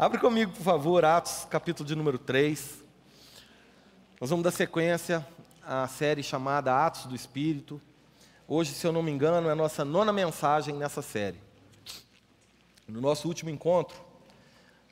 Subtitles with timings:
[0.00, 2.84] Abre comigo, por favor, Atos, capítulo de número 3.
[4.20, 5.26] Nós vamos dar sequência
[5.60, 7.82] à série chamada Atos do Espírito.
[8.46, 11.40] Hoje, se eu não me engano, é a nossa nona mensagem nessa série.
[12.86, 14.00] No nosso último encontro,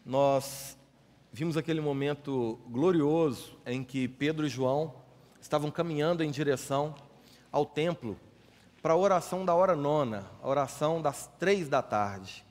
[0.04, 0.76] nós
[1.32, 4.92] vimos aquele momento glorioso em que Pedro e João
[5.40, 6.96] estavam caminhando em direção
[7.52, 8.18] ao templo
[8.82, 12.44] para a oração da hora nona, a oração das três da tarde.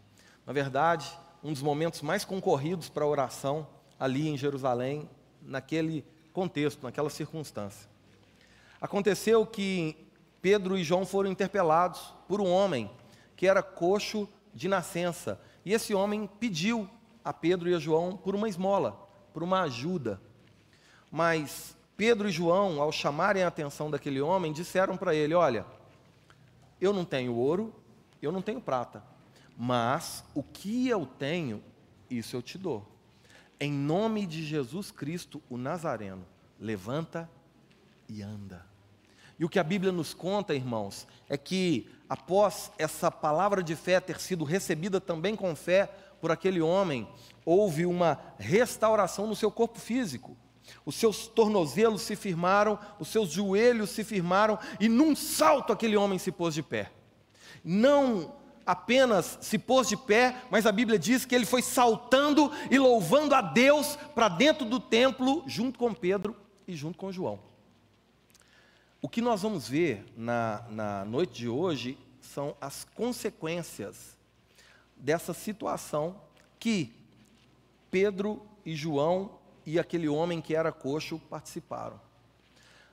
[0.47, 1.05] Na verdade,
[1.45, 3.67] um dos momentos mais concorridos para a oração
[3.99, 5.07] ali em Jerusalém,
[5.43, 7.87] naquele contexto, naquela circunstância.
[8.81, 9.95] Aconteceu que
[10.41, 12.89] Pedro e João foram interpelados por um homem
[13.35, 16.89] que era coxo de nascença, e esse homem pediu
[17.23, 20.19] a Pedro e a João por uma esmola, por uma ajuda.
[21.11, 25.63] Mas Pedro e João, ao chamarem a atenção daquele homem, disseram para ele: Olha,
[26.81, 27.71] eu não tenho ouro,
[28.19, 29.03] eu não tenho prata,
[29.57, 31.63] mas o que eu tenho,
[32.09, 32.85] isso eu te dou.
[33.59, 36.25] Em nome de Jesus Cristo, o Nazareno,
[36.59, 37.29] levanta
[38.09, 38.65] e anda.
[39.37, 43.99] E o que a Bíblia nos conta, irmãos, é que após essa palavra de fé
[43.99, 45.87] ter sido recebida também com fé
[46.21, 47.07] por aquele homem,
[47.45, 50.37] houve uma restauração no seu corpo físico.
[50.85, 56.17] Os seus tornozelos se firmaram, os seus joelhos se firmaram, e num salto aquele homem
[56.17, 56.91] se pôs de pé.
[57.63, 58.33] Não
[58.65, 63.35] apenas se pôs de pé, mas a Bíblia diz que ele foi saltando e louvando
[63.35, 66.35] a Deus para dentro do templo, junto com Pedro
[66.67, 67.39] e junto com João.
[69.01, 74.17] O que nós vamos ver na, na noite de hoje são as consequências
[74.95, 76.19] dessa situação
[76.59, 76.91] que
[77.91, 81.99] Pedro e João e aquele homem que era coxo participaram.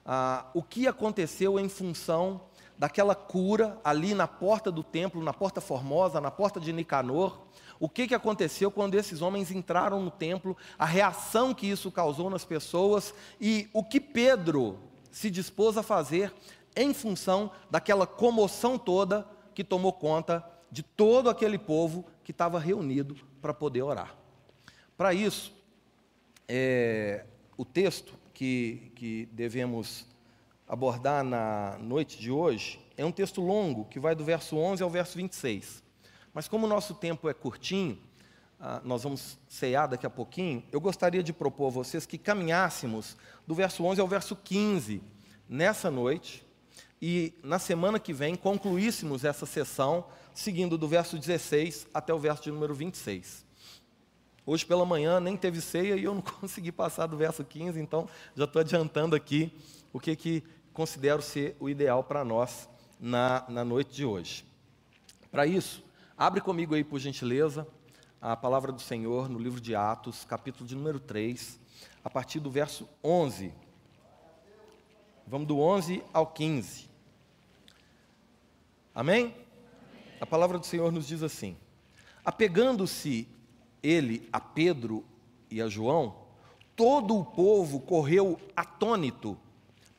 [0.04, 2.42] Ah, o que aconteceu em função
[2.78, 7.40] daquela cura ali na porta do templo, na porta formosa, na porta de Nicanor.
[7.78, 12.30] O que, que aconteceu quando esses homens entraram no templo, a reação que isso causou
[12.30, 14.78] nas pessoas e o que Pedro
[15.10, 16.32] se dispôs a fazer
[16.74, 23.16] em função daquela comoção toda que tomou conta de todo aquele povo que estava reunido
[23.40, 24.16] para poder orar.
[24.96, 25.52] Para isso,
[26.48, 30.06] é, o texto que, que devemos
[30.72, 34.88] abordar na noite de hoje é um texto longo, que vai do verso 11 ao
[34.88, 35.82] verso 26.
[36.32, 37.98] Mas como o nosso tempo é curtinho,
[38.58, 43.18] ah, nós vamos cear daqui a pouquinho, eu gostaria de propor a vocês que caminhássemos
[43.46, 45.02] do verso 11 ao verso 15
[45.46, 46.42] nessa noite
[47.02, 52.44] e na semana que vem concluíssemos essa sessão seguindo do verso 16 até o verso
[52.44, 53.44] de número 26.
[54.46, 58.08] Hoje pela manhã nem teve ceia e eu não consegui passar do verso 15, então
[58.34, 59.52] já estou adiantando aqui
[59.92, 62.68] o que, que considero ser o ideal para nós
[62.98, 64.44] na, na noite de hoje.
[65.30, 65.84] Para isso,
[66.16, 67.66] abre comigo aí, por gentileza,
[68.20, 71.58] a palavra do Senhor no livro de Atos, capítulo de número 3,
[72.04, 73.52] a partir do verso 11.
[75.26, 76.88] Vamos do 11 ao 15.
[78.94, 79.34] Amém?
[80.20, 81.56] A palavra do Senhor nos diz assim:
[82.24, 83.28] Apegando-se
[83.82, 85.04] ele a Pedro
[85.50, 86.14] e a João,
[86.76, 89.36] todo o povo correu atônito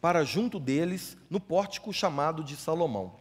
[0.04, 3.14] para junto deles no pórtico chamado de Salomão.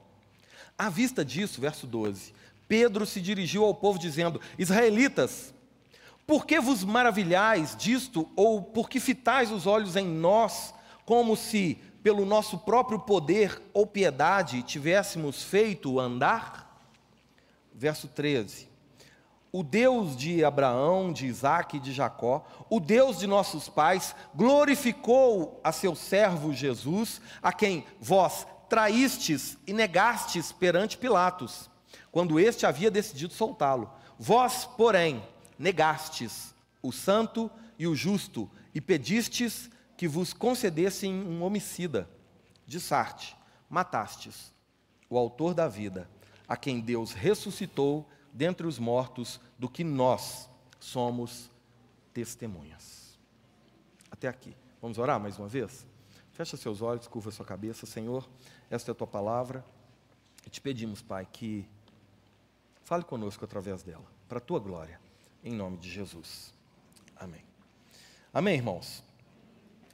[0.76, 2.34] À vista disso, verso 12,
[2.66, 5.54] Pedro se dirigiu ao povo dizendo: Israelitas,
[6.26, 10.74] por que vos maravilhais disto, ou por que fitais os olhos em nós,
[11.06, 16.84] como se pelo nosso próprio poder ou piedade tivéssemos feito andar?
[17.72, 18.68] Verso 13:
[19.52, 25.60] o Deus de Abraão, de Isaac e de Jacó, o Deus de nossos pais, glorificou
[25.62, 31.68] a seu servo Jesus, a quem vós traístes e negastes perante Pilatos,
[32.10, 33.90] quando este havia decidido soltá-lo.
[34.18, 35.22] Vós, porém,
[35.58, 42.08] negastes o santo e o justo e pedistes que vos concedessem um homicida.
[42.66, 43.36] De Sarte,
[43.68, 44.52] matastes
[45.10, 46.08] o autor da vida,
[46.48, 50.48] a quem Deus ressuscitou dentre os mortos do que nós
[50.80, 51.50] somos
[52.12, 53.18] testemunhas.
[54.10, 54.56] Até aqui.
[54.80, 55.86] Vamos orar mais uma vez?
[56.32, 57.86] Fecha seus olhos, curva sua cabeça.
[57.86, 58.28] Senhor,
[58.70, 59.64] esta é a tua palavra.
[60.46, 61.68] E te pedimos, Pai, que
[62.82, 65.00] fale conosco através dela, para a tua glória,
[65.44, 66.52] em nome de Jesus.
[67.16, 67.44] Amém.
[68.34, 69.04] Amém, irmãos?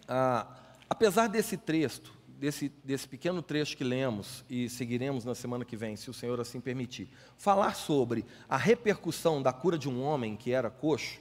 [0.06, 0.46] Ah,
[0.88, 5.96] apesar desse texto desse, desse pequeno trecho que lemos e seguiremos na semana que vem,
[5.96, 10.52] se o Senhor assim permitir, falar sobre a repercussão da cura de um homem que
[10.52, 11.20] era coxo,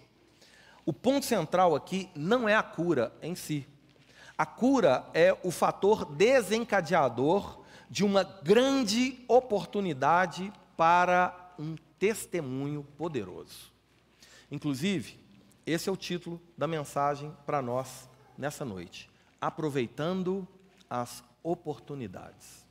[0.86, 3.68] o ponto central aqui não é a cura em si.
[4.38, 13.72] A cura é o fator desencadeador de uma grande oportunidade para um testemunho poderoso.
[14.52, 15.20] Inclusive,
[15.66, 19.10] esse é o título da mensagem para nós nessa noite:
[19.42, 20.48] Aproveitando
[20.90, 22.66] as oportunidades.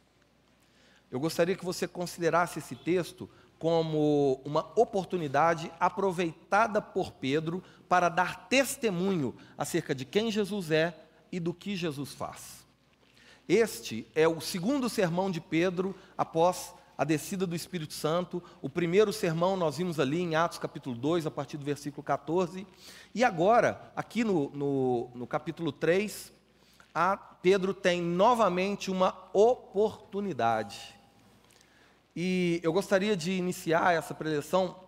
[1.11, 3.29] Eu gostaria que você considerasse esse texto
[3.59, 10.95] como uma oportunidade aproveitada por Pedro para dar testemunho acerca de quem Jesus é
[11.33, 12.67] e do que Jesus faz.
[13.49, 18.43] Este é o segundo sermão de Pedro após a descida do Espírito Santo.
[18.61, 22.67] O primeiro sermão nós vimos ali em Atos capítulo 2, a partir do versículo 14.
[23.15, 26.33] E agora, aqui no, no, no capítulo 3,
[26.95, 27.17] a
[27.47, 30.99] Pedro tem novamente uma oportunidade.
[32.17, 34.83] E eu gostaria de iniciar essa preleção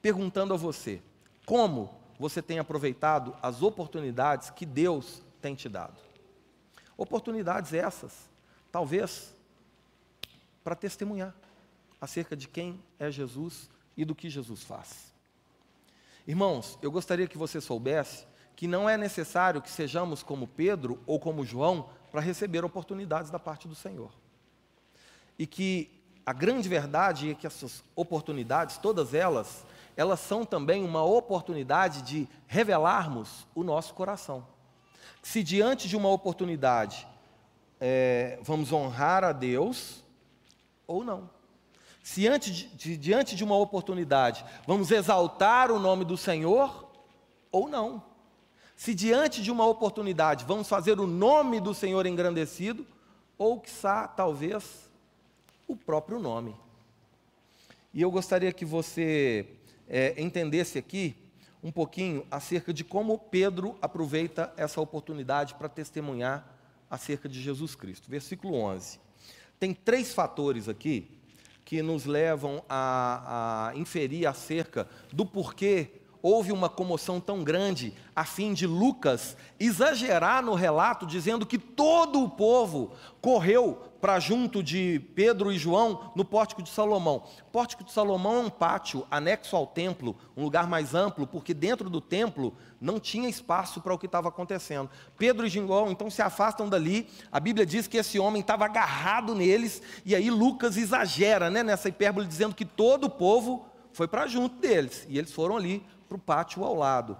[0.00, 1.02] perguntando a você:
[1.44, 5.98] como você tem aproveitado as oportunidades que Deus tem te dado?
[6.96, 8.30] Oportunidades essas,
[8.70, 9.34] talvez,
[10.62, 11.34] para testemunhar
[12.00, 15.12] acerca de quem é Jesus e do que Jesus faz.
[16.28, 18.24] Irmãos, eu gostaria que você soubesse
[18.62, 23.36] que não é necessário que sejamos como Pedro ou como João para receber oportunidades da
[23.36, 24.12] parte do Senhor.
[25.36, 25.90] E que
[26.24, 29.66] a grande verdade é que essas oportunidades, todas elas,
[29.96, 34.46] elas são também uma oportunidade de revelarmos o nosso coração.
[35.24, 37.04] Se diante de uma oportunidade
[37.80, 40.04] é, vamos honrar a Deus
[40.86, 41.28] ou não.
[42.00, 46.88] Se antes de, de, diante de uma oportunidade vamos exaltar o nome do Senhor
[47.50, 48.11] ou não.
[48.82, 52.84] Se diante de uma oportunidade vamos fazer o nome do Senhor engrandecido
[53.38, 54.90] ou, quiçá, talvez,
[55.68, 56.52] o próprio nome.
[57.94, 59.46] E eu gostaria que você
[59.88, 61.14] é, entendesse aqui
[61.62, 66.44] um pouquinho acerca de como Pedro aproveita essa oportunidade para testemunhar
[66.90, 68.10] acerca de Jesus Cristo.
[68.10, 68.98] Versículo 11.
[69.60, 71.08] Tem três fatores aqui
[71.64, 78.24] que nos levam a, a inferir acerca do porquê houve uma comoção tão grande a
[78.24, 85.00] fim de Lucas exagerar no relato, dizendo que todo o povo correu para junto de
[85.14, 87.24] Pedro e João no pórtico de Salomão.
[87.46, 91.54] O pórtico de Salomão é um pátio anexo ao templo, um lugar mais amplo, porque
[91.54, 94.90] dentro do templo não tinha espaço para o que estava acontecendo.
[95.16, 97.08] Pedro e João então se afastam dali.
[97.30, 101.88] A Bíblia diz que esse homem estava agarrado neles, e aí Lucas exagera né, nessa
[101.88, 106.16] hipérbole, dizendo que todo o povo foi para junto deles, e eles foram ali para
[106.16, 107.16] o pátio ao lado.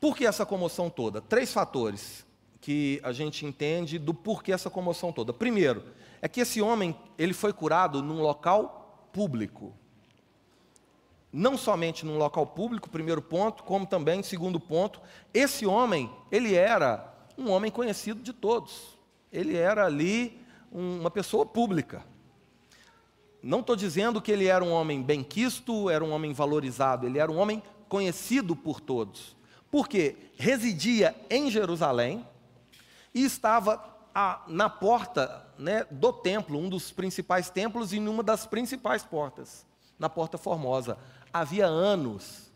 [0.00, 1.20] Por que essa comoção toda?
[1.20, 2.26] Três fatores
[2.60, 5.32] que a gente entende do porquê essa comoção toda.
[5.32, 5.84] Primeiro,
[6.20, 9.72] é que esse homem ele foi curado num local público.
[11.32, 15.00] Não somente num local público, primeiro ponto, como também, segundo ponto,
[15.32, 18.98] esse homem, ele era um homem conhecido de todos.
[19.32, 22.04] Ele era ali uma pessoa pública.
[23.42, 27.30] Não estou dizendo que ele era um homem bem-quisto, era um homem valorizado, ele era
[27.30, 29.36] um homem conhecido por todos.
[29.70, 32.24] Porque residia em Jerusalém
[33.12, 33.82] e estava
[34.14, 39.66] a, na porta né, do templo, um dos principais templos e numa das principais portas,
[39.98, 40.98] na Porta Formosa.
[41.32, 42.52] Havia anos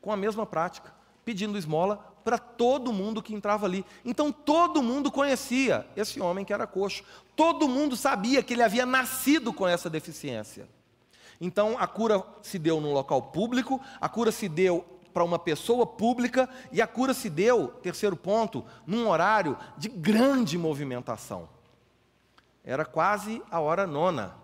[0.00, 0.92] com a mesma prática,
[1.24, 3.84] pedindo esmola para todo mundo que entrava ali.
[4.04, 7.04] Então todo mundo conhecia esse homem que era coxo.
[7.34, 10.68] Todo mundo sabia que ele havia nascido com essa deficiência.
[11.40, 15.86] Então a cura se deu num local público, a cura se deu para uma pessoa
[15.86, 21.48] pública e a cura se deu, terceiro ponto, num horário de grande movimentação.
[22.64, 24.34] Era quase a hora nona,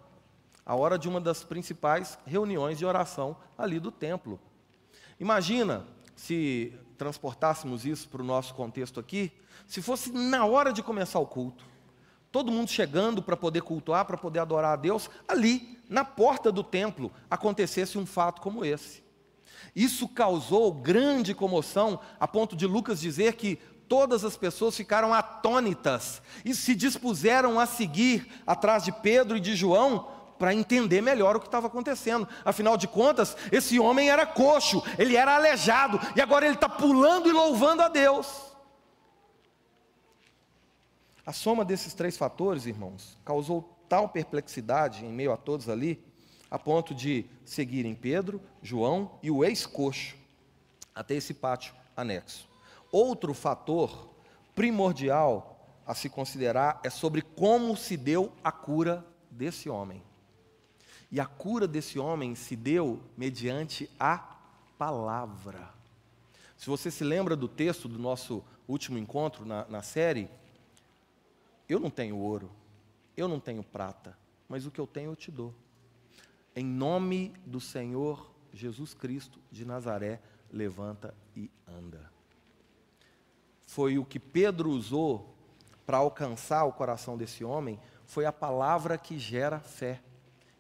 [0.67, 4.39] a hora de uma das principais reuniões de oração ali do templo.
[5.19, 9.33] Imagina se transportássemos isso para o nosso contexto aqui,
[9.67, 11.65] se fosse na hora de começar o culto,
[12.33, 16.63] todo mundo chegando para poder cultuar, para poder adorar a Deus, ali, na porta do
[16.63, 19.03] templo, acontecesse um fato como esse.
[19.75, 23.57] Isso causou grande comoção, a ponto de Lucas dizer que
[23.89, 29.55] todas as pessoas ficaram atônitas e se dispuseram a seguir atrás de Pedro e de
[29.55, 32.29] João para entender melhor o que estava acontecendo.
[32.45, 37.29] Afinal de contas, esse homem era coxo, ele era aleijado, e agora ele está pulando
[37.29, 38.49] e louvando a Deus.
[41.27, 46.03] A soma desses três fatores, irmãos, causou tal perplexidade em meio a todos ali,
[46.51, 50.17] a ponto de seguirem Pedro, João e o ex-coxo
[50.95, 52.49] até esse pátio anexo.
[52.91, 54.09] Outro fator
[54.55, 60.03] primordial a se considerar é sobre como se deu a cura desse homem.
[61.11, 64.19] E a cura desse homem se deu mediante a
[64.77, 65.73] palavra.
[66.57, 70.29] Se você se lembra do texto do nosso último encontro na, na série,
[71.69, 72.51] eu não tenho ouro,
[73.17, 74.17] eu não tenho prata,
[74.49, 75.55] mas o que eu tenho eu te dou.
[76.55, 82.11] Em nome do Senhor Jesus Cristo de Nazaré, levanta e anda.
[83.67, 85.35] Foi o que Pedro usou
[85.87, 90.01] para alcançar o coração desse homem, foi a palavra que gera fé.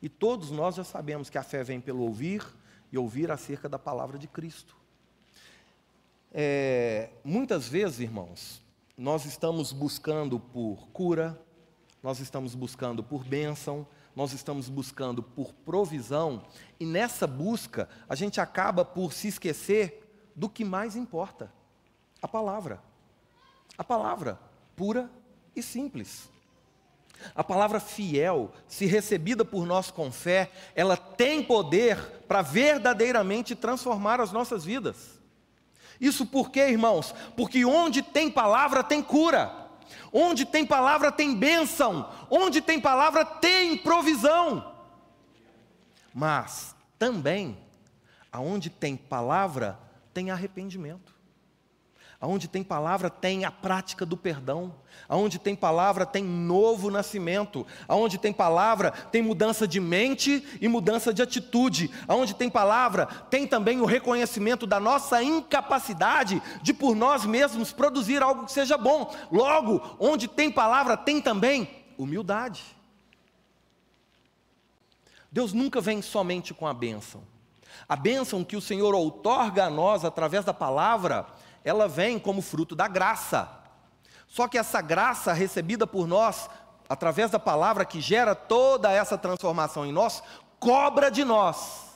[0.00, 2.44] E todos nós já sabemos que a fé vem pelo ouvir
[2.92, 4.76] e ouvir acerca da palavra de Cristo.
[6.32, 8.62] É, muitas vezes, irmãos,
[8.96, 11.40] nós estamos buscando por cura,
[12.02, 16.44] nós estamos buscando por bênção, nós estamos buscando por provisão,
[16.78, 21.52] e nessa busca a gente acaba por se esquecer do que mais importa:
[22.20, 22.82] a palavra.
[23.76, 24.38] A palavra
[24.74, 25.10] pura
[25.54, 26.30] e simples.
[27.34, 31.96] A palavra fiel, se recebida por nós com fé, ela tem poder
[32.26, 35.18] para verdadeiramente transformar as nossas vidas.
[36.00, 37.14] Isso por quê, irmãos?
[37.36, 39.52] Porque onde tem palavra tem cura,
[40.12, 44.74] onde tem palavra tem bênção, onde tem palavra tem provisão.
[46.14, 47.58] Mas também,
[48.30, 49.78] aonde tem palavra,
[50.14, 51.17] tem arrependimento.
[52.20, 54.74] Aonde tem palavra tem a prática do perdão.
[55.08, 57.64] Aonde tem palavra tem novo nascimento.
[57.86, 61.88] Aonde tem palavra tem mudança de mente e mudança de atitude.
[62.08, 68.20] Aonde tem palavra tem também o reconhecimento da nossa incapacidade de por nós mesmos produzir
[68.20, 69.14] algo que seja bom.
[69.30, 72.64] Logo, onde tem palavra tem também humildade.
[75.30, 77.22] Deus nunca vem somente com a bênção.
[77.88, 81.26] A bênção que o Senhor outorga a nós através da palavra
[81.64, 83.48] ela vem como fruto da graça.
[84.26, 86.48] Só que essa graça recebida por nós,
[86.88, 90.22] através da palavra que gera toda essa transformação em nós,
[90.60, 91.88] cobra de nós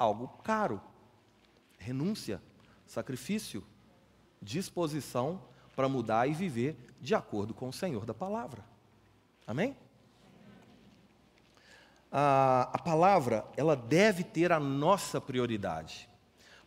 [0.00, 0.80] algo caro:
[1.78, 2.42] renúncia,
[2.86, 3.62] sacrifício,
[4.40, 5.42] disposição
[5.76, 8.64] para mudar e viver de acordo com o Senhor da palavra.
[9.46, 9.76] Amém?
[12.10, 16.09] A, a palavra, ela deve ter a nossa prioridade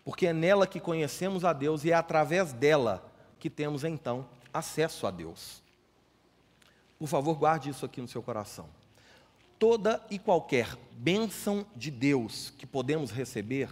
[0.04, 5.08] porque é nela que conhecemos a Deus e é através dela que temos então acesso
[5.08, 5.62] a Deus.
[7.00, 8.68] Por favor, guarde isso aqui no seu coração.
[9.58, 13.70] Toda e qualquer bênção de Deus que podemos receber,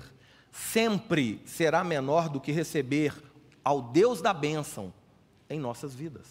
[0.52, 3.14] sempre será menor do que receber
[3.64, 4.94] ao Deus da bênção
[5.50, 6.28] em nossas vidas.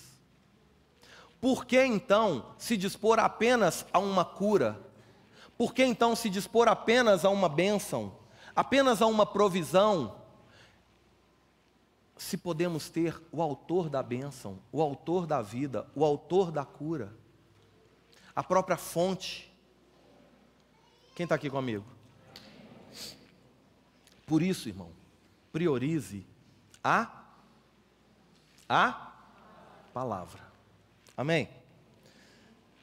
[1.40, 4.78] Por que então se dispor apenas a uma cura?
[5.57, 8.12] Por que então se dispor apenas a uma bênção?
[8.54, 10.21] Apenas a uma provisão,
[12.16, 17.14] se podemos ter o autor da bênção, o autor da vida, o autor da cura,
[18.35, 19.50] a própria fonte.
[21.14, 21.85] Quem está aqui comigo?
[24.26, 24.90] Por isso, irmão,
[25.52, 26.26] priorize
[26.85, 27.21] a
[28.69, 29.12] a
[29.92, 30.40] palavra.
[31.16, 31.49] Amém?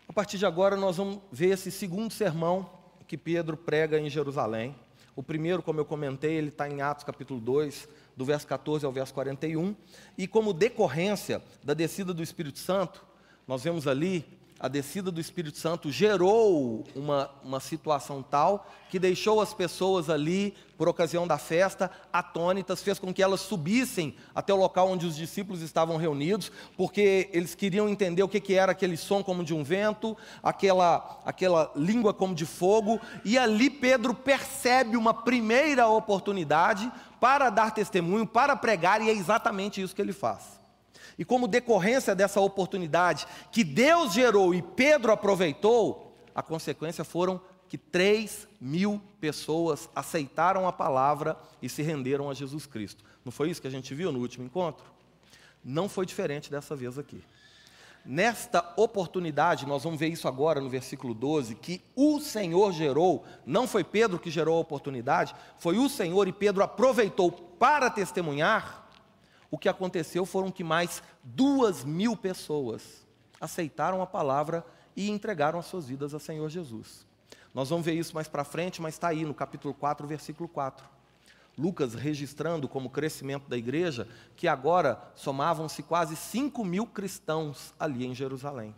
[0.05, 2.69] A partir de agora nós vamos ver esse segundo sermão
[3.07, 4.75] que Pedro prega em Jerusalém.
[5.17, 8.91] O primeiro, como eu comentei, ele está em Atos capítulo 2, do verso 14 ao
[8.91, 9.75] verso 41.
[10.15, 13.03] E como decorrência da descida do Espírito Santo,
[13.47, 19.41] nós vemos ali a descida do Espírito Santo gerou uma, uma situação tal que deixou
[19.41, 24.57] as pessoas ali, por ocasião da festa, atônitas, fez com que elas subissem até o
[24.57, 28.95] local onde os discípulos estavam reunidos, porque eles queriam entender o que, que era aquele
[28.95, 34.95] som como de um vento, aquela, aquela língua como de fogo, e ali Pedro percebe
[34.95, 40.56] uma primeira oportunidade para dar testemunho, para pregar, e é exatamente isso que ele faz.
[41.17, 47.77] E como decorrência dessa oportunidade que Deus gerou e Pedro aproveitou, a consequência foram que
[47.77, 53.03] 3 mil pessoas aceitaram a palavra e se renderam a Jesus Cristo.
[53.25, 54.85] Não foi isso que a gente viu no último encontro?
[55.63, 57.21] Não foi diferente dessa vez aqui.
[58.05, 63.67] Nesta oportunidade, nós vamos ver isso agora no versículo 12, que o Senhor gerou, não
[63.67, 68.86] foi Pedro que gerou a oportunidade, foi o Senhor e Pedro aproveitou para testemunhar
[69.49, 73.05] o que aconteceu foram que mais duas mil pessoas
[73.39, 77.05] aceitaram a palavra e entregaram as suas vidas ao Senhor Jesus.
[77.53, 80.85] Nós vamos ver isso mais para frente, mas está aí no capítulo 4, versículo 4.
[81.57, 88.13] Lucas registrando como crescimento da igreja que agora somavam-se quase 5 mil cristãos ali em
[88.13, 88.75] Jerusalém.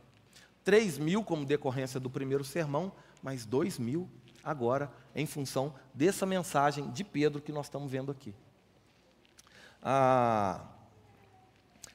[0.63, 4.07] 3 mil como decorrência do primeiro sermão, mas 2 mil
[4.43, 8.33] agora em função dessa mensagem de Pedro que nós estamos vendo aqui.
[9.81, 10.61] Ah,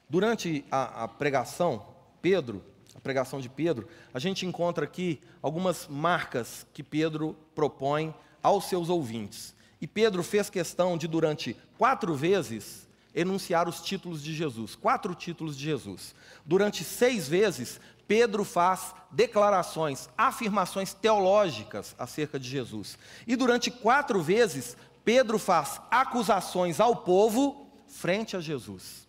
[0.09, 1.85] durante a, a pregação,
[2.21, 2.63] Pedro,
[2.95, 8.89] a pregação de Pedro, a gente encontra aqui algumas marcas que Pedro propõe aos seus
[8.89, 9.55] ouvintes.
[9.79, 15.57] E Pedro fez questão de, durante quatro vezes, enunciar os títulos de Jesus, quatro títulos
[15.57, 16.15] de Jesus.
[16.45, 22.97] Durante seis vezes, Pedro faz declarações, afirmações teológicas acerca de Jesus.
[23.25, 27.64] E durante quatro vezes, Pedro faz acusações ao povo
[27.95, 29.07] frente a Jesus.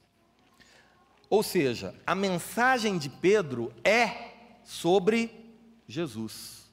[1.28, 5.52] Ou seja, a mensagem de Pedro é sobre
[5.88, 6.70] Jesus.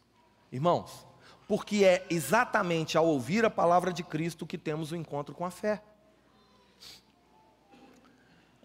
[0.52, 1.06] Irmãos,
[1.48, 5.50] porque é exatamente ao ouvir a palavra de Cristo que temos o encontro com a
[5.50, 5.82] fé.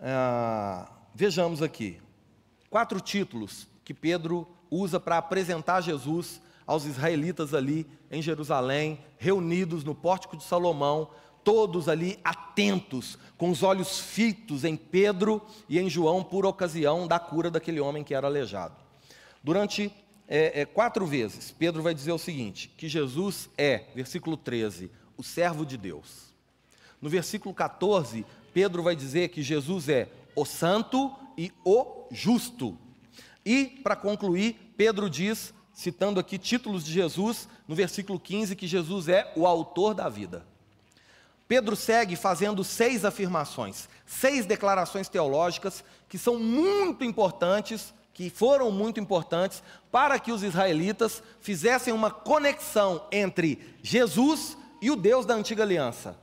[0.00, 2.00] Ah, vejamos aqui,
[2.68, 9.94] quatro títulos que Pedro usa para apresentar Jesus aos israelitas ali em Jerusalém, reunidos no
[9.94, 11.10] pórtico de Salomão,
[11.48, 17.18] todos ali atentos, com os olhos fitos em Pedro e em João por ocasião da
[17.18, 18.76] cura daquele homem que era aleijado.
[19.42, 19.90] Durante
[20.28, 25.22] é, é, quatro vezes, Pedro vai dizer o seguinte: que Jesus é, versículo 13, o
[25.22, 26.34] servo de Deus.
[27.00, 32.76] No versículo 14, Pedro vai dizer que Jesus é o santo e o justo.
[33.42, 39.08] E, para concluir, Pedro diz, citando aqui títulos de Jesus, no versículo 15, que Jesus
[39.08, 40.44] é o autor da vida.
[41.48, 49.00] Pedro segue fazendo seis afirmações, seis declarações teológicas que são muito importantes, que foram muito
[49.00, 55.62] importantes para que os israelitas fizessem uma conexão entre Jesus e o Deus da antiga
[55.62, 56.18] aliança,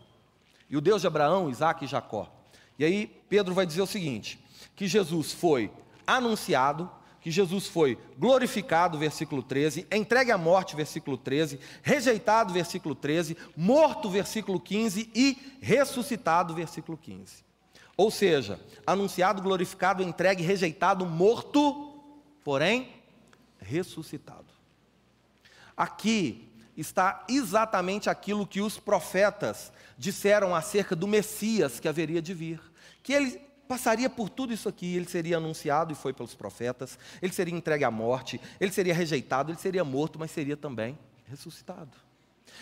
[0.70, 2.32] e o Deus de Abraão, Isaac e Jacó.
[2.78, 4.40] E aí Pedro vai dizer o seguinte:
[4.76, 5.72] que Jesus foi
[6.06, 6.90] anunciado,
[7.26, 14.12] que Jesus foi glorificado, versículo 13, entregue à morte, versículo 13, rejeitado, versículo 13, morto,
[14.12, 17.44] versículo 15 e ressuscitado, versículo 15.
[17.98, 22.00] Ou seja, anunciado, glorificado, entregue, rejeitado, morto,
[22.44, 22.90] porém
[23.58, 24.46] ressuscitado.
[25.76, 32.62] Aqui está exatamente aquilo que os profetas disseram acerca do Messias que haveria de vir,
[33.02, 37.34] que ele passaria por tudo isso aqui, ele seria anunciado e foi pelos profetas, ele
[37.34, 41.92] seria entregue à morte, ele seria rejeitado, ele seria morto, mas seria também ressuscitado.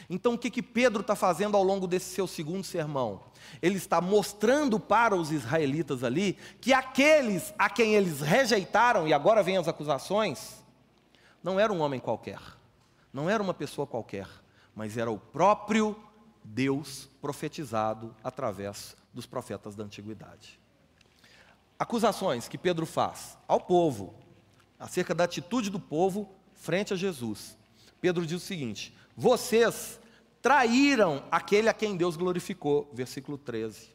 [0.10, 3.22] Então, o que, que Pedro está fazendo ao longo desse seu segundo sermão?
[3.62, 9.43] Ele está mostrando para os israelitas ali que aqueles a quem eles rejeitaram, e agora
[9.43, 10.63] vêm as acusações,
[11.43, 12.39] não era um homem qualquer,
[13.12, 14.27] não era uma pessoa qualquer,
[14.73, 15.95] mas era o próprio
[16.43, 20.62] Deus profetizado através dos profetas da antiguidade
[21.77, 24.13] acusações que Pedro faz ao povo,
[24.79, 27.57] acerca da atitude do povo frente a Jesus.
[27.99, 29.99] Pedro diz o seguinte: Vocês
[30.41, 33.91] traíram aquele a quem Deus glorificou, versículo 13.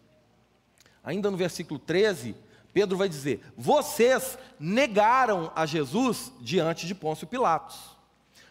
[1.04, 2.34] Ainda no versículo 13,
[2.72, 7.96] Pedro vai dizer: Vocês negaram a Jesus diante de Pôncio Pilatos.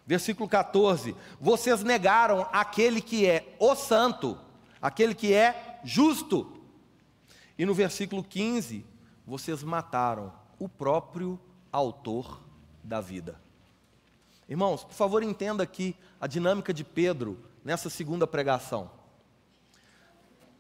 [0.06, 4.38] Versículo 14: Vocês negaram aquele que é o santo,
[4.82, 6.54] aquele que é justo.
[7.58, 8.86] E no versículo 15,
[9.28, 11.38] vocês mataram o próprio
[11.70, 12.42] autor
[12.82, 13.38] da vida.
[14.48, 18.90] Irmãos, por favor, entenda aqui a dinâmica de Pedro nessa segunda pregação.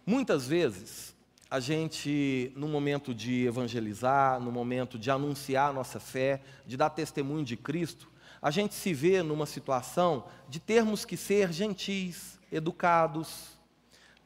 [0.05, 1.15] Muitas vezes,
[1.49, 6.89] a gente, no momento de evangelizar, no momento de anunciar a nossa fé, de dar
[6.89, 13.56] testemunho de Cristo, a gente se vê numa situação de termos que ser gentis, educados,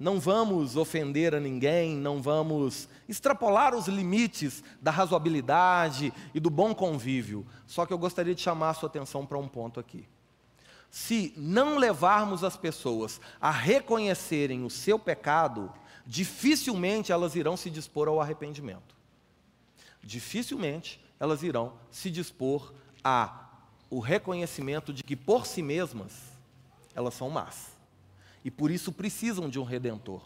[0.01, 6.73] não vamos ofender a ninguém, não vamos extrapolar os limites da razoabilidade e do bom
[6.73, 7.45] convívio.
[7.67, 10.09] Só que eu gostaria de chamar a sua atenção para um ponto aqui.
[10.89, 15.71] Se não levarmos as pessoas a reconhecerem o seu pecado,
[16.03, 18.95] dificilmente elas irão se dispor ao arrependimento.
[20.01, 23.49] Dificilmente elas irão se dispor a
[23.87, 26.11] o reconhecimento de que por si mesmas
[26.95, 27.70] elas são más
[28.43, 30.21] e por isso precisam de um redentor.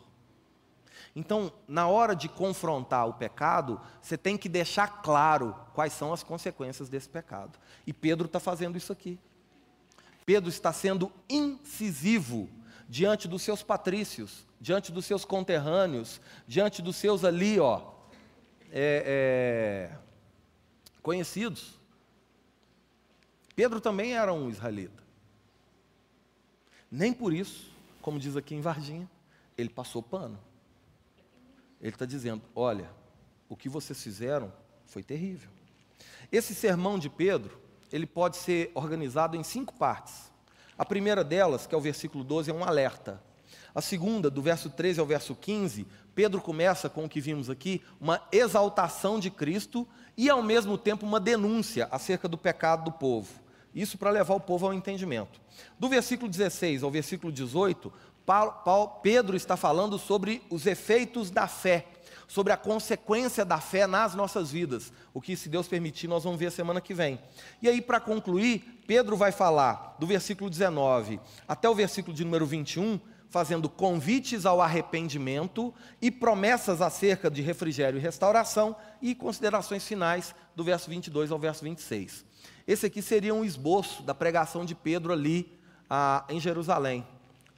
[1.15, 6.23] Então, na hora de confrontar o pecado, você tem que deixar claro quais são as
[6.23, 7.57] consequências desse pecado.
[7.87, 9.17] E Pedro está fazendo isso aqui.
[10.25, 12.49] Pedro está sendo incisivo
[12.89, 17.93] diante dos seus patrícios, diante dos seus conterrâneos, diante dos seus ali, ó,
[18.71, 19.97] é, é,
[21.01, 21.79] conhecidos.
[23.55, 25.01] Pedro também era um israelita.
[26.91, 27.74] Nem por isso
[28.05, 29.09] como diz aqui em Varginha,
[29.57, 30.37] ele passou pano.
[31.81, 32.87] Ele está dizendo: olha,
[33.49, 34.53] o que vocês fizeram
[34.85, 35.49] foi terrível.
[36.31, 37.59] Esse sermão de Pedro,
[37.91, 40.31] ele pode ser organizado em cinco partes.
[40.77, 43.19] A primeira delas, que é o versículo 12, é um alerta.
[43.73, 47.81] A segunda, do verso 13 ao verso 15, Pedro começa com o que vimos aqui,
[47.99, 53.44] uma exaltação de Cristo e, ao mesmo tempo, uma denúncia acerca do pecado do povo.
[53.75, 55.41] Isso para levar o povo ao entendimento.
[55.77, 57.91] Do versículo 16 ao versículo 18,
[58.25, 61.85] Paulo, Paulo, Pedro está falando sobre os efeitos da fé,
[62.25, 64.93] sobre a consequência da fé nas nossas vidas.
[65.13, 67.19] O que, se Deus permitir, nós vamos ver semana que vem.
[67.61, 72.45] E aí, para concluir, Pedro vai falar do versículo 19 até o versículo de número
[72.45, 72.97] 21,
[73.29, 80.63] fazendo convites ao arrependimento e promessas acerca de refrigério e restauração e considerações finais do
[80.63, 82.25] verso 22 ao verso 26.
[82.67, 85.51] Esse aqui seria um esboço da pregação de Pedro ali
[85.89, 87.05] ah, em Jerusalém.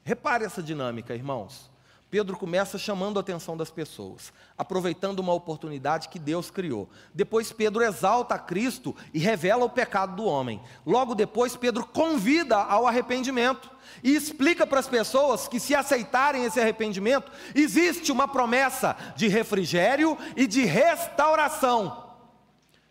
[0.03, 1.69] Repare essa dinâmica, irmãos.
[2.09, 6.89] Pedro começa chamando a atenção das pessoas, aproveitando uma oportunidade que Deus criou.
[7.13, 10.61] Depois, Pedro exalta a Cristo e revela o pecado do homem.
[10.85, 13.69] Logo depois, Pedro convida ao arrependimento
[14.01, 20.17] e explica para as pessoas que, se aceitarem esse arrependimento, existe uma promessa de refrigério
[20.37, 22.05] e de restauração.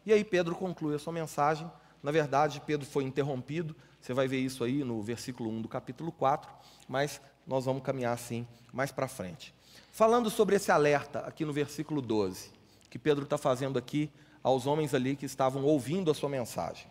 [0.05, 1.71] E aí, Pedro conclui a sua mensagem.
[2.07, 3.75] Na verdade, Pedro foi interrompido.
[4.01, 6.49] Você vai ver isso aí no versículo 1 do capítulo 4
[6.89, 9.53] mas nós vamos caminhar assim mais para frente.
[9.91, 12.53] Falando sobre esse alerta aqui no versículo 12,
[12.89, 14.09] que Pedro está fazendo aqui
[14.41, 16.87] aos homens ali que estavam ouvindo a sua mensagem.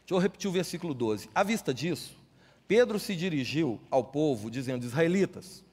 [0.00, 1.30] Deixa eu repetir o versículo 12.
[1.32, 2.16] À vista disso,
[2.66, 5.64] Pedro se dirigiu ao povo, dizendo: Israelitas,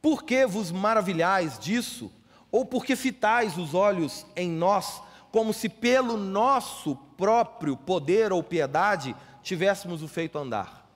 [0.00, 2.10] por que vos maravilhais disso?
[2.50, 5.02] Ou por que fitais os olhos em nós,
[5.34, 10.88] como se pelo nosso próprio poder ou piedade tivéssemos o feito andar?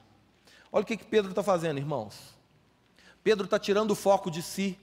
[0.71, 2.37] Olha o que, que Pedro está fazendo, irmãos.
[3.25, 4.79] Pedro está tirando o foco de si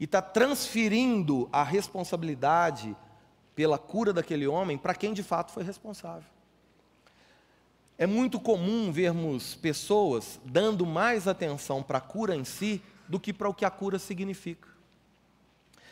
[0.00, 2.96] e está transferindo a responsabilidade
[3.54, 6.30] pela cura daquele homem para quem de fato foi responsável.
[7.98, 13.30] É muito comum vermos pessoas dando mais atenção para a cura em si do que
[13.30, 14.70] para o que a cura significa.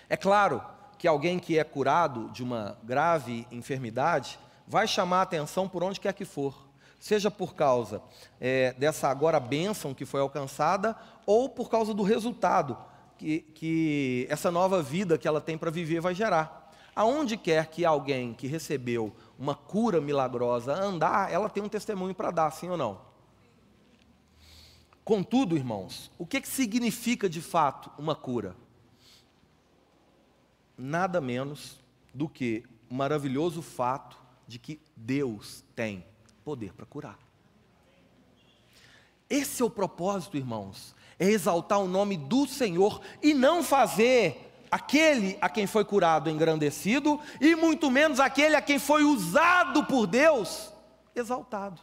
[0.08, 0.64] É claro
[0.98, 6.00] que alguém que é curado de uma grave enfermidade vai chamar a atenção por onde
[6.00, 6.64] quer que for
[7.04, 8.00] seja por causa
[8.40, 12.78] é, dessa agora bênção que foi alcançada, ou por causa do resultado
[13.18, 16.72] que, que essa nova vida que ela tem para viver vai gerar.
[16.96, 22.30] Aonde quer que alguém que recebeu uma cura milagrosa andar, ela tem um testemunho para
[22.30, 22.98] dar, sim ou não?
[25.04, 28.56] Contudo, irmãos, o que, que significa de fato uma cura?
[30.76, 31.80] Nada menos
[32.12, 36.04] do que o maravilhoso fato de que Deus tem
[36.44, 37.18] poder para curar.
[39.28, 45.38] Esse é o propósito, irmãos, é exaltar o nome do Senhor e não fazer aquele
[45.40, 50.72] a quem foi curado engrandecido e muito menos aquele a quem foi usado por Deus
[51.14, 51.80] exaltado.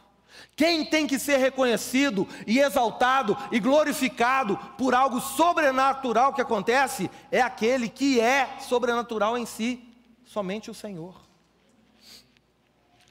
[0.54, 7.40] Quem tem que ser reconhecido e exaltado e glorificado por algo sobrenatural que acontece é
[7.40, 9.82] aquele que é sobrenatural em si,
[10.24, 11.20] somente o Senhor.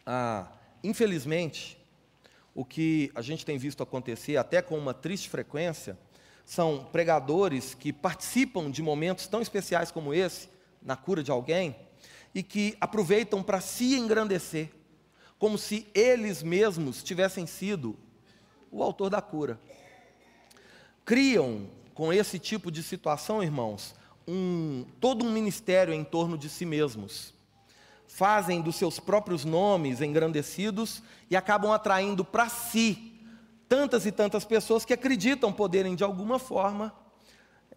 [0.06, 0.48] Ah,
[0.84, 1.78] Infelizmente,
[2.56, 5.98] o que a gente tem visto acontecer, até com uma triste frequência,
[6.44, 10.50] são pregadores que participam de momentos tão especiais como esse,
[10.82, 11.76] na cura de alguém,
[12.34, 14.72] e que aproveitam para se engrandecer,
[15.42, 17.98] como se eles mesmos tivessem sido
[18.72, 19.60] o autor da cura.
[21.04, 23.96] Criam, com esse tipo de situação, irmãos,
[24.28, 27.34] um, todo um ministério em torno de si mesmos
[28.08, 33.20] fazem dos seus próprios nomes engrandecidos e acabam atraindo para si
[33.68, 36.94] tantas e tantas pessoas que acreditam poderem, de alguma forma,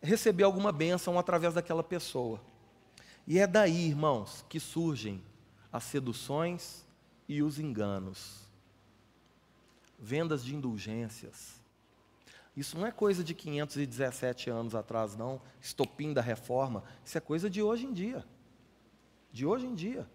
[0.03, 2.43] receber alguma bênção através daquela pessoa.
[3.27, 5.23] E é daí, irmãos, que surgem
[5.73, 6.84] as seduções
[7.29, 8.43] e os enganos.
[9.99, 11.61] Vendas de indulgências.
[12.57, 16.85] Isso não é coisa de 517 anos atrás, não, estopim da reforma.
[17.05, 18.25] Isso é coisa de hoje em dia.
[19.33, 20.09] De hoje em dia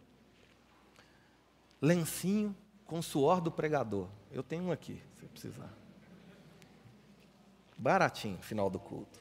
[1.82, 4.08] lencinho com suor do pregador.
[4.32, 5.72] Eu tenho um aqui, se precisar.
[7.78, 9.20] Baratinho, final do culto.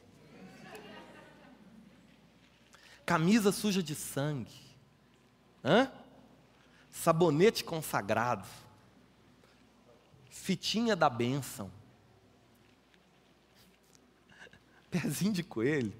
[3.05, 4.59] Camisa suja de sangue.
[5.63, 5.91] Hã?
[7.01, 8.45] Sabonete consagrado.
[10.29, 11.71] Fitinha da bênção.
[14.91, 15.93] Pezinho de coelho.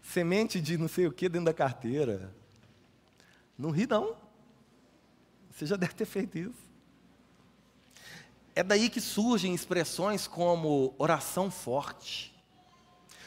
[0.00, 2.34] Semente de não sei o que dentro da carteira.
[3.58, 4.16] Não ri, não.
[5.50, 6.72] Você já deve ter feito isso.
[8.54, 12.34] É daí que surgem expressões como oração forte.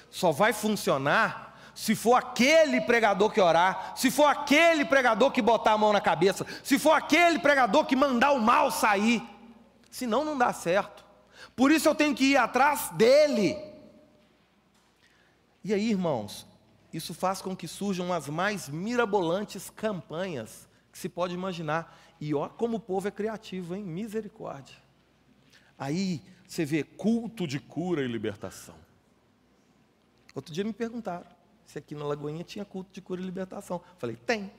[0.10, 5.74] Só vai funcionar se for aquele pregador que orar, se for aquele pregador que botar
[5.74, 9.22] a mão na cabeça, se for aquele pregador que mandar o mal sair.
[9.92, 11.06] Senão não dá certo.
[11.54, 13.58] Por isso eu tenho que ir atrás dele.
[15.64, 16.48] E aí, irmãos,
[16.94, 22.00] isso faz com que surjam as mais mirabolantes campanhas que se pode imaginar.
[22.22, 23.84] E ó, como o povo é criativo, hein?
[23.84, 24.78] Misericórdia.
[25.78, 28.76] Aí você vê culto de cura e libertação.
[30.34, 31.35] Outro dia me perguntaram:
[31.66, 33.82] se aqui na Lagoinha tinha culto de cura e libertação.
[33.98, 34.52] Falei, tem.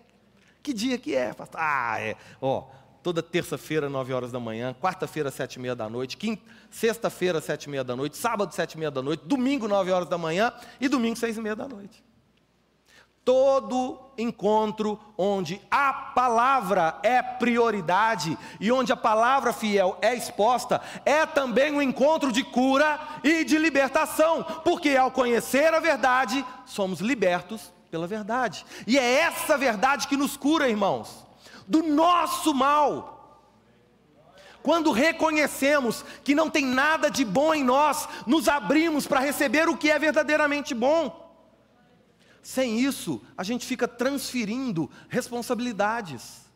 [0.63, 1.35] Que dia que é?
[1.55, 2.17] Ah, é.
[2.41, 2.69] Ó,
[3.03, 7.65] toda terça-feira, nove horas da manhã, quarta-feira, sete e meia da noite, quinta, sexta-feira, sete
[7.65, 10.53] e meia da noite, sábado, sete e meia da noite, domingo, nove horas da manhã
[10.81, 12.06] e domingo, seis e meia da noite.
[13.27, 21.27] Todo encontro onde a palavra é prioridade e onde a palavra fiel é exposta, é
[21.27, 27.73] também um encontro de cura e de libertação, porque ao conhecer a verdade, somos libertos
[27.91, 28.65] pela verdade.
[28.87, 31.27] E é essa verdade que nos cura, irmãos,
[31.67, 33.43] do nosso mal.
[34.63, 39.77] Quando reconhecemos que não tem nada de bom em nós, nos abrimos para receber o
[39.77, 41.26] que é verdadeiramente bom.
[42.47, 46.47] Sem isso, a gente fica transferindo responsabilidades.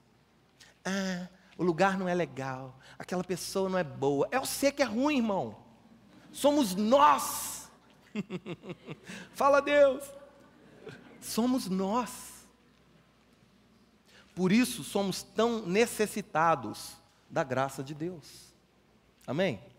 [0.84, 1.26] Ah,
[1.58, 4.28] o lugar não é legal, aquela pessoa não é boa.
[4.30, 5.56] É você que é ruim, irmão.
[6.30, 7.68] Somos nós.
[9.34, 10.04] Fala Deus.
[11.20, 12.46] Somos nós.
[14.32, 16.92] Por isso somos tão necessitados
[17.28, 18.54] da graça de Deus.
[19.26, 19.60] Amém?
[19.60, 19.70] Amém.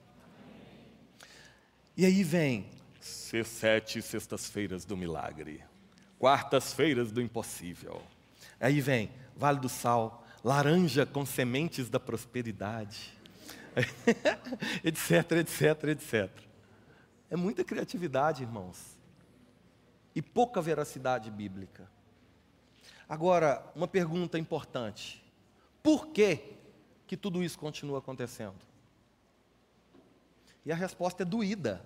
[1.95, 2.69] E aí vem
[2.99, 5.70] sete sextas-feiras do milagre
[6.21, 7.99] quartas-feiras do impossível.
[8.59, 13.11] Aí vem Vale do Sal, laranja com sementes da prosperidade,
[14.85, 16.29] etc, etc, etc.
[17.27, 18.99] É muita criatividade, irmãos,
[20.13, 21.89] e pouca veracidade bíblica.
[23.09, 25.25] Agora, uma pergunta importante:
[25.81, 26.53] por que,
[27.07, 28.61] que tudo isso continua acontecendo?
[30.63, 31.83] E a resposta é doída.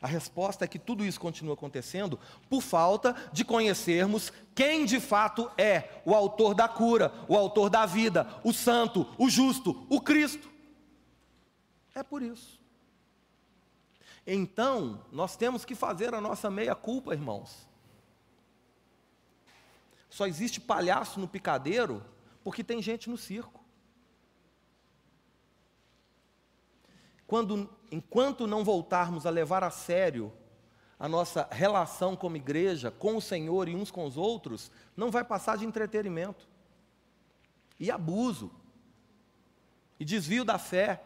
[0.00, 5.50] A resposta é que tudo isso continua acontecendo por falta de conhecermos quem de fato
[5.58, 10.48] é o autor da cura, o autor da vida, o santo, o justo, o Cristo.
[11.94, 12.60] É por isso.
[14.24, 17.66] Então, nós temos que fazer a nossa meia-culpa, irmãos.
[20.08, 22.04] Só existe palhaço no picadeiro
[22.44, 23.64] porque tem gente no circo.
[27.26, 30.32] Quando, enquanto não voltarmos a levar a sério
[30.98, 35.24] a nossa relação como igreja, com o Senhor e uns com os outros, não vai
[35.24, 36.48] passar de entretenimento.
[37.78, 38.50] E abuso.
[40.00, 41.00] E desvio da fé.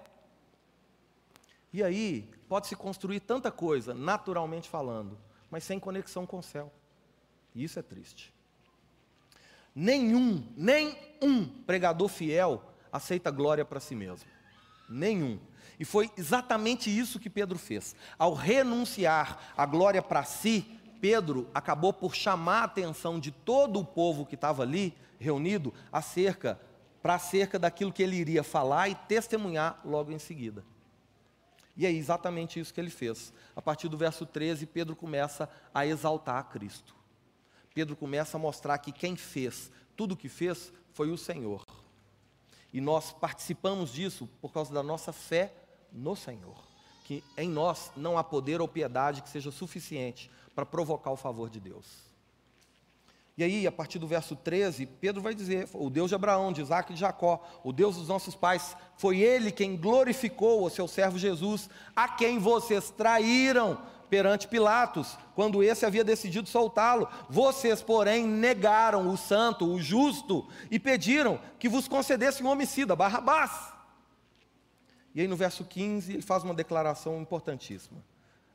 [1.73, 5.18] E aí, pode-se construir tanta coisa, naturalmente falando,
[5.51, 6.73] mas sem conexão com o céu.
[7.55, 8.33] E isso é triste.
[9.75, 14.29] Nenhum, nem um pregador fiel aceita glória para si mesmo.
[14.88, 15.38] Nenhum.
[15.79, 17.95] E foi exatamente isso que Pedro fez.
[18.19, 23.85] Ao renunciar a glória para si, Pedro acabou por chamar a atenção de todo o
[23.85, 26.61] povo que estava ali reunido acerca
[27.03, 30.65] para acerca daquilo que ele iria falar e testemunhar logo em seguida.
[31.77, 33.33] E é exatamente isso que ele fez.
[33.57, 36.95] A partir do verso 13, Pedro começa a exaltar a Cristo.
[37.75, 41.65] Pedro começa a mostrar que quem fez tudo o que fez foi o Senhor.
[42.73, 45.53] E nós participamos disso por causa da nossa fé
[45.92, 46.57] no Senhor.
[47.05, 51.50] Que em nós não há poder ou piedade que seja suficiente para provocar o favor
[51.50, 52.12] de Deus.
[53.37, 56.61] E aí, a partir do verso 13, Pedro vai dizer: o Deus de Abraão, de
[56.61, 60.87] Isaac e de Jacó, o Deus dos nossos pais, foi ele quem glorificou o seu
[60.87, 67.09] servo Jesus, a quem vocês traíram perante Pilatos, quando esse havia decidido soltá-lo.
[67.31, 73.72] Vocês, porém, negaram o santo, o justo, e pediram que vos concedesse um homicida, Barrabás.
[75.14, 78.03] E aí no verso 15 ele faz uma declaração importantíssima.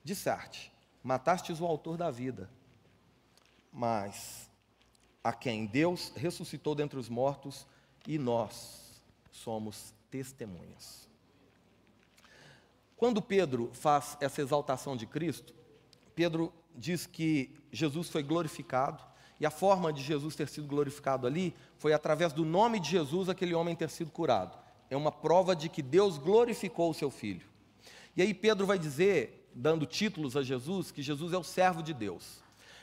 [0.04, 0.72] Dissarte,
[1.04, 2.50] matastes o autor da vida,
[3.72, 4.50] mas
[5.24, 7.67] a quem Deus ressuscitou dentre os mortos
[8.08, 11.08] e nós somos testemunhas.
[12.96, 15.54] Quando Pedro faz essa exaltação de Cristo,
[16.15, 19.04] Pedro diz que Jesus foi glorificado,
[19.39, 23.30] e a forma de Jesus ter sido glorificado ali foi através do nome de Jesus
[23.30, 24.58] aquele homem ter sido curado
[24.89, 27.45] é uma prova de que Deus glorificou o seu filho.
[28.15, 31.93] E aí Pedro vai dizer, dando títulos a Jesus, que Jesus é o servo de
[31.93, 32.41] Deus.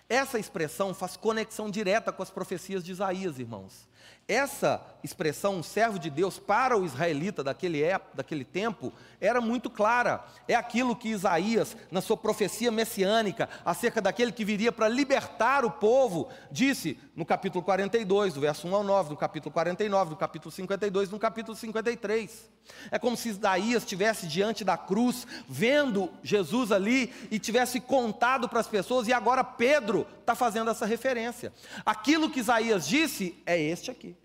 [0.09, 3.89] Essa expressão faz conexão direta com as profecias de Isaías, irmãos.
[4.27, 8.91] Essa expressão, um servo de Deus, para o israelita daquele, época, daquele tempo,
[9.21, 10.25] era muito clara.
[10.49, 15.71] É aquilo que Isaías, na sua profecia messiânica, acerca daquele que viria para libertar o
[15.71, 20.51] povo, disse no capítulo 42, do verso 1 ao 9, no capítulo 49, no capítulo
[20.51, 22.51] 52, no capítulo 53.
[22.91, 28.61] É como se Isaías estivesse diante da cruz, vendo Jesus ali e tivesse contado para
[28.61, 31.53] as pessoas, e agora Pedro está fazendo essa referência.
[31.85, 34.17] Aquilo que Isaías disse é este aqui.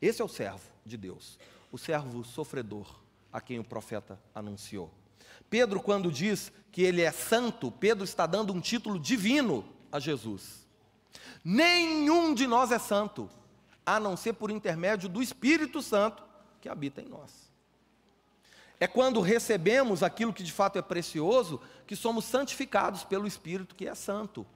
[0.00, 1.38] Esse é o servo de Deus,
[1.70, 2.86] o servo sofredor
[3.32, 4.90] a quem o profeta anunciou.
[5.50, 10.66] Pedro, quando diz que ele é santo, Pedro está dando um título divino a Jesus.
[11.44, 13.28] Nenhum de nós é santo,
[13.84, 16.22] a não ser por intermédio do Espírito Santo
[16.60, 17.48] que habita em nós.
[18.80, 23.88] É quando recebemos aquilo que de fato é precioso que somos santificados pelo Espírito que
[23.88, 24.46] é santo.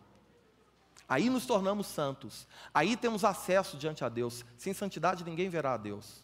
[1.09, 2.47] Aí nos tornamos santos.
[2.73, 4.45] Aí temos acesso diante a Deus.
[4.57, 6.23] Sem santidade ninguém verá a Deus.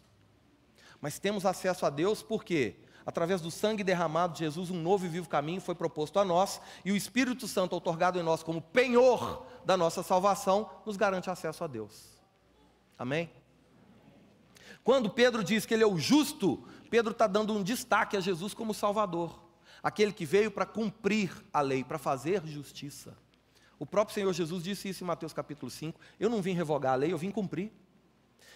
[1.01, 2.75] Mas temos acesso a Deus por quê?
[3.05, 6.61] Através do sangue derramado de Jesus, um novo e vivo caminho foi proposto a nós,
[6.85, 11.63] e o Espírito Santo, otorgado em nós como penhor da nossa salvação, nos garante acesso
[11.63, 12.19] a Deus.
[12.97, 13.31] Amém?
[14.83, 18.53] Quando Pedro diz que ele é o justo, Pedro está dando um destaque a Jesus
[18.53, 19.43] como Salvador,
[19.81, 23.17] aquele que veio para cumprir a lei, para fazer justiça.
[23.79, 26.95] O próprio Senhor Jesus disse isso em Mateus capítulo 5: Eu não vim revogar a
[26.95, 27.71] lei, eu vim cumprir.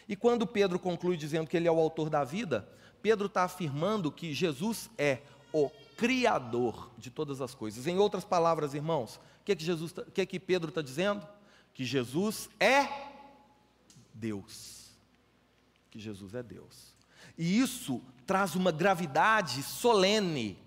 [0.07, 2.67] E quando Pedro conclui dizendo que ele é o autor da vida,
[3.01, 5.19] Pedro está afirmando que Jesus é
[5.53, 7.87] o Criador de todas as coisas.
[7.87, 11.25] Em outras palavras, irmãos, o que, que, Jesus, tá, que, que Pedro está dizendo?
[11.73, 12.87] Que Jesus é
[14.13, 14.91] Deus.
[15.89, 16.93] Que Jesus é Deus.
[17.37, 20.57] E isso traz uma gravidade solene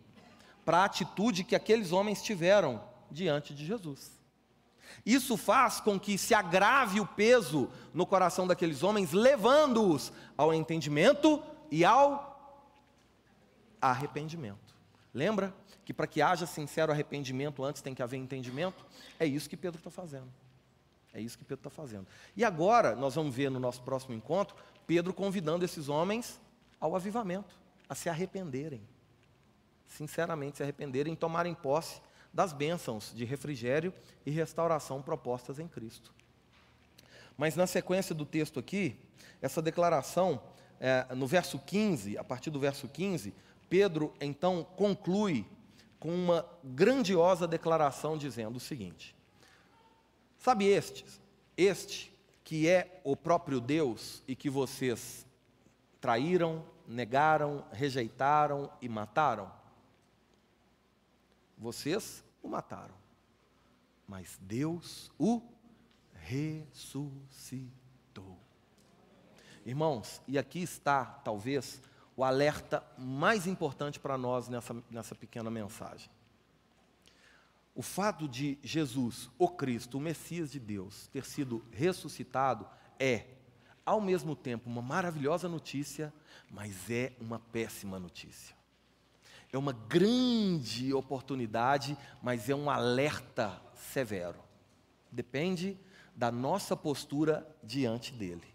[0.64, 4.15] para a atitude que aqueles homens tiveram diante de Jesus.
[5.04, 11.42] Isso faz com que se agrave o peso no coração daqueles homens, levando-os ao entendimento
[11.70, 12.36] e ao
[13.80, 14.74] arrependimento.
[15.12, 18.84] Lembra que para que haja sincero arrependimento antes tem que haver entendimento?
[19.18, 20.28] É isso que Pedro está fazendo.
[21.14, 22.06] É isso que Pedro está fazendo.
[22.36, 26.40] E agora, nós vamos ver no nosso próximo encontro, Pedro convidando esses homens
[26.78, 27.56] ao avivamento,
[27.88, 28.82] a se arrependerem.
[29.86, 32.02] Sinceramente se arrependerem tomarem posse
[32.36, 33.94] das bênçãos de refrigério
[34.26, 36.12] e restauração propostas em Cristo.
[37.34, 38.94] Mas na sequência do texto aqui,
[39.40, 40.42] essa declaração,
[40.78, 43.32] é, no verso 15, a partir do verso 15,
[43.70, 45.46] Pedro então conclui
[45.98, 49.16] com uma grandiosa declaração dizendo o seguinte:
[50.38, 51.06] Sabe este,
[51.56, 52.12] este
[52.44, 55.24] que é o próprio Deus e que vocês
[56.02, 59.50] traíram, negaram, rejeitaram e mataram?
[61.56, 62.94] Vocês o mataram,
[64.06, 65.42] mas Deus o
[66.14, 67.68] ressuscitou.
[69.64, 71.82] Irmãos, e aqui está, talvez,
[72.16, 76.08] o alerta mais importante para nós nessa, nessa pequena mensagem.
[77.74, 82.66] O fato de Jesus, o Cristo, o Messias de Deus, ter sido ressuscitado
[82.98, 83.26] é,
[83.84, 86.14] ao mesmo tempo, uma maravilhosa notícia,
[86.50, 88.56] mas é uma péssima notícia
[89.52, 94.38] é uma grande oportunidade, mas é um alerta severo.
[95.10, 95.78] Depende
[96.14, 98.54] da nossa postura diante dele.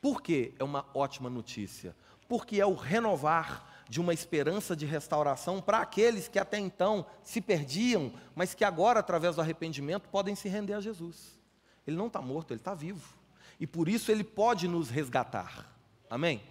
[0.00, 1.96] Por que é uma ótima notícia?
[2.28, 7.40] Porque é o renovar de uma esperança de restauração para aqueles que até então se
[7.40, 11.38] perdiam, mas que agora, através do arrependimento, podem se render a Jesus.
[11.86, 13.16] Ele não está morto, ele está vivo.
[13.60, 15.72] E por isso ele pode nos resgatar.
[16.10, 16.42] Amém?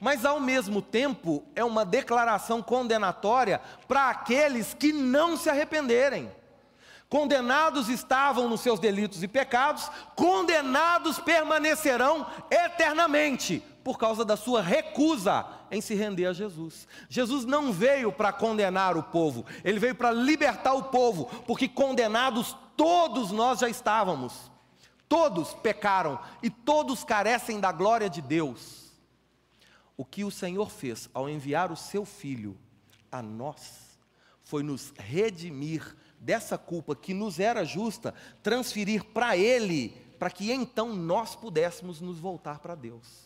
[0.00, 6.30] Mas ao mesmo tempo é uma declaração condenatória para aqueles que não se arrependerem.
[7.08, 15.46] Condenados estavam nos seus delitos e pecados, condenados permanecerão eternamente, por causa da sua recusa
[15.70, 16.88] em se render a Jesus.
[17.08, 22.56] Jesus não veio para condenar o povo, ele veio para libertar o povo, porque condenados
[22.76, 24.50] todos nós já estávamos.
[25.08, 28.83] Todos pecaram e todos carecem da glória de Deus.
[29.96, 32.58] O que o Senhor fez ao enviar o seu filho
[33.10, 33.98] a nós
[34.42, 40.94] foi nos redimir dessa culpa que nos era justa, transferir para Ele, para que então
[40.94, 43.24] nós pudéssemos nos voltar para Deus.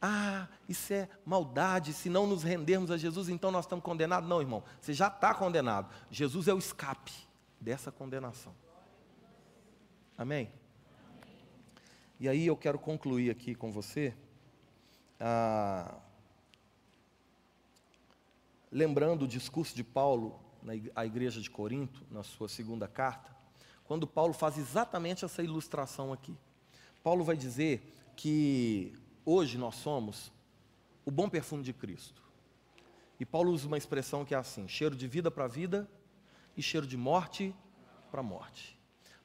[0.00, 4.28] Ah, isso é maldade, se não nos rendermos a Jesus, então nós estamos condenados.
[4.28, 5.88] Não, irmão, você já está condenado.
[6.10, 7.12] Jesus é o escape
[7.60, 8.52] dessa condenação.
[10.18, 10.50] Amém?
[12.18, 14.14] E aí eu quero concluir aqui com você
[15.24, 15.94] ah,
[18.72, 23.30] lembrando o discurso de Paulo na igreja de Corinto, na sua segunda carta,
[23.84, 26.36] quando Paulo faz exatamente essa ilustração aqui.
[27.04, 28.92] Paulo vai dizer que
[29.24, 30.32] hoje nós somos
[31.04, 32.20] o bom perfume de Cristo.
[33.20, 35.88] E Paulo usa uma expressão que é assim: cheiro de vida para vida
[36.56, 37.54] e cheiro de morte
[38.10, 38.76] para morte.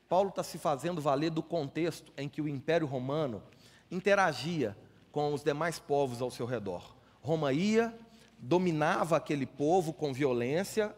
[0.08, 3.42] Paulo está se fazendo valer do contexto em que o Império Romano
[3.90, 4.78] interagia
[5.18, 6.96] com os demais povos ao seu redor.
[7.24, 7.92] Roma ia,
[8.38, 10.96] dominava aquele povo com violência,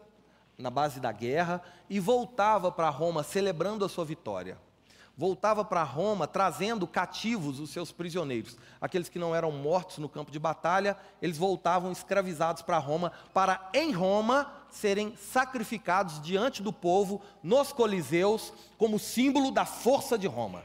[0.58, 4.58] na base da guerra, e voltava para Roma celebrando a sua vitória.
[5.16, 8.58] voltava para Roma trazendo cativos os seus prisioneiros.
[8.78, 13.70] Aqueles que não eram mortos no campo de batalha, eles voltavam escravizados para Roma, para
[13.72, 20.62] em Roma serem sacrificados diante do povo nos coliseus, como símbolo da força de Roma.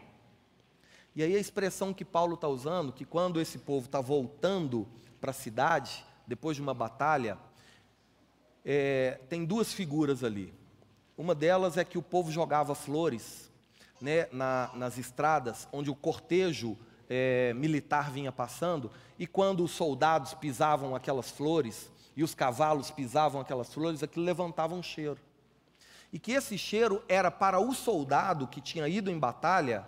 [1.16, 4.86] E aí a expressão que Paulo está usando, que quando esse povo está voltando
[5.22, 7.38] para a cidade, depois de uma batalha,
[8.66, 10.54] é, tem duas figuras ali.
[11.18, 13.50] Uma delas é que o povo jogava flores
[14.02, 16.78] né, na, nas estradas, onde o cortejo
[17.10, 23.40] é, militar vinha passando, e quando os soldados pisavam aquelas flores, e os cavalos pisavam
[23.40, 25.20] aquelas flores, aquilo levantava um cheiro.
[26.12, 29.86] E que esse cheiro era para o soldado que tinha ido em batalha,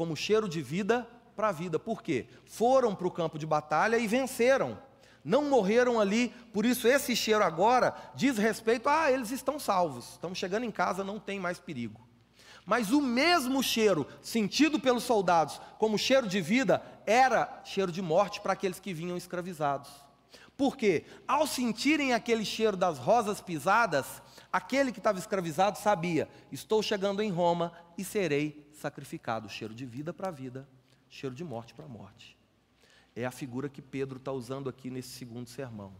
[0.00, 1.78] como cheiro de vida para a vida.
[1.78, 2.26] Por quê?
[2.46, 4.78] Foram para o campo de batalha e venceram
[5.22, 10.12] não morreram ali, por isso esse cheiro agora diz respeito a ah, eles estão salvos,
[10.12, 12.00] estão chegando em casa, não tem mais perigo.
[12.64, 18.40] Mas o mesmo cheiro sentido pelos soldados como cheiro de vida era cheiro de morte
[18.40, 19.90] para aqueles que vinham escravizados.
[20.56, 27.22] Porque ao sentirem aquele cheiro das rosas pisadas, aquele que estava escravizado sabia: estou chegando
[27.22, 29.48] em Roma e serei sacrificado.
[29.48, 30.68] Cheiro de vida para vida,
[31.08, 32.40] cheiro de morte para morte
[33.14, 35.92] é a figura que Pedro está usando aqui nesse segundo sermão.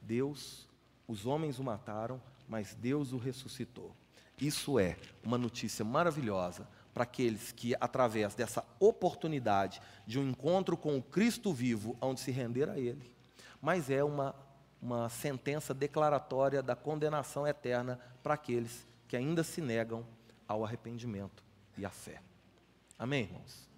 [0.00, 0.68] Deus,
[1.08, 3.94] os homens o mataram, mas Deus o ressuscitou.
[4.38, 10.96] Isso é uma notícia maravilhosa para aqueles que, através dessa oportunidade de um encontro com
[10.96, 13.10] o Cristo vivo, onde se render a Ele,
[13.60, 14.34] mas é uma,
[14.80, 20.06] uma sentença declaratória da condenação eterna para aqueles que ainda se negam
[20.46, 21.43] ao arrependimento
[21.76, 22.20] e à fé.
[22.98, 23.68] Amém, irmãos?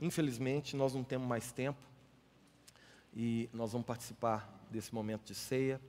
[0.00, 1.80] Infelizmente, nós não temos mais tempo
[3.14, 5.80] e nós vamos participar desse momento de ceia,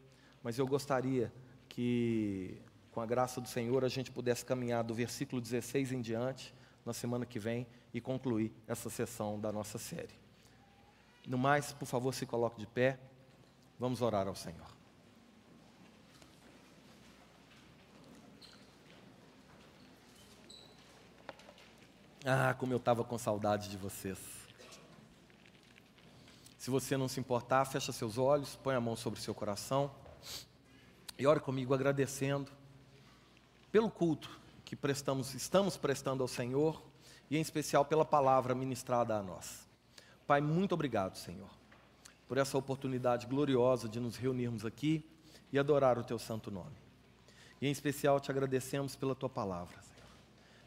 [0.43, 1.32] mas eu gostaria
[1.70, 6.54] que, com a graça do Senhor, a gente pudesse caminhar do versículo 16 em diante,
[6.86, 10.14] na semana que vem, e concluir essa sessão da nossa série.
[11.26, 12.99] No mais, por favor, se coloque de pé,
[13.80, 14.82] vamos orar ao Senhor.
[22.26, 24.17] Ah, como eu estava com saudade de vocês.
[26.57, 29.91] Se você não se importar, fecha seus olhos, põe a mão sobre seu coração
[31.19, 32.49] e ore comigo agradecendo
[33.74, 36.82] pelo culto que prestamos, estamos prestando ao Senhor
[37.30, 39.67] e em especial pela palavra ministrada a nós.
[40.26, 41.49] Pai, muito obrigado, Senhor,
[42.26, 45.05] por essa oportunidade gloriosa de nos reunirmos aqui
[45.51, 46.78] e adorar o teu santo nome.
[47.61, 49.84] E em especial te agradecemos pela tua palavra.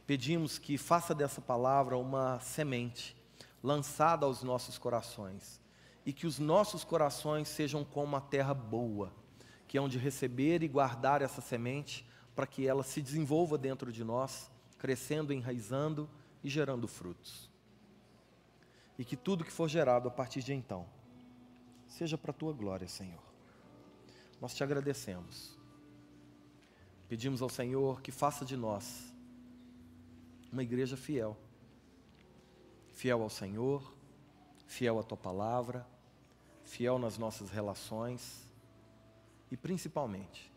[0.07, 3.17] Pedimos que faça dessa palavra uma semente
[3.61, 5.61] lançada aos nossos corações
[6.05, 9.13] e que os nossos corações sejam como uma terra boa,
[9.67, 14.05] que é onde receber e guardar essa semente para que ela se desenvolva dentro de
[14.05, 14.49] nós,
[14.79, 16.09] crescendo, enraizando
[16.45, 17.51] e gerando frutos.
[18.97, 20.87] E que tudo que for gerado a partir de então
[21.89, 23.23] seja para a tua glória, Senhor.
[24.41, 25.59] Nós te agradecemos.
[27.09, 29.16] Pedimos ao Senhor que faça de nós
[30.57, 31.37] uma igreja fiel.
[32.89, 33.95] Fiel ao Senhor,
[34.67, 35.87] fiel à tua palavra
[36.67, 38.45] fiel nas nossas relações
[39.51, 40.53] e principalmente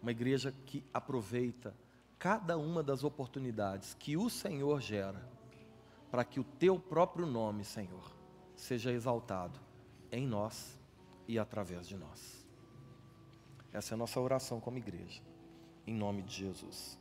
[0.00, 1.74] uma igreja que aproveita
[2.18, 5.28] cada uma das oportunidades que o Senhor gera
[6.10, 8.14] para que o teu próprio nome, Senhor,
[8.54, 9.58] seja exaltado
[10.12, 10.78] em nós
[11.26, 12.46] e através de nós.
[13.72, 15.20] Essa é a nossa oração como igreja,
[15.84, 16.96] em nome de Jesus.